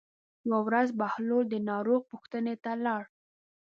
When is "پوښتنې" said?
2.11-2.55